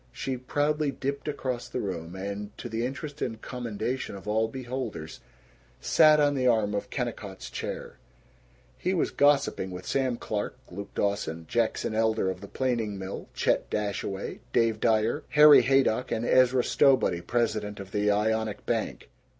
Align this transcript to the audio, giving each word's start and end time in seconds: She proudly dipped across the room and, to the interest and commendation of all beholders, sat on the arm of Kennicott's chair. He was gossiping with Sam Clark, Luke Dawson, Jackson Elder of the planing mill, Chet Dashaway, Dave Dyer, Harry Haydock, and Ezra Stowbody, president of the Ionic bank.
She 0.11 0.35
proudly 0.35 0.89
dipped 0.89 1.27
across 1.27 1.67
the 1.67 1.79
room 1.79 2.15
and, 2.15 2.57
to 2.57 2.67
the 2.67 2.83
interest 2.83 3.21
and 3.21 3.39
commendation 3.39 4.15
of 4.15 4.27
all 4.27 4.47
beholders, 4.47 5.19
sat 5.79 6.19
on 6.19 6.33
the 6.33 6.47
arm 6.47 6.73
of 6.73 6.89
Kennicott's 6.89 7.51
chair. 7.51 7.97
He 8.79 8.95
was 8.95 9.11
gossiping 9.11 9.69
with 9.69 9.85
Sam 9.85 10.17
Clark, 10.17 10.57
Luke 10.71 10.91
Dawson, 10.95 11.45
Jackson 11.47 11.93
Elder 11.93 12.31
of 12.31 12.41
the 12.41 12.47
planing 12.47 12.97
mill, 12.97 13.29
Chet 13.35 13.69
Dashaway, 13.69 14.39
Dave 14.53 14.79
Dyer, 14.79 15.21
Harry 15.29 15.61
Haydock, 15.61 16.11
and 16.11 16.25
Ezra 16.25 16.63
Stowbody, 16.63 17.21
president 17.21 17.79
of 17.79 17.91
the 17.91 18.09
Ionic 18.09 18.65
bank. 18.65 19.07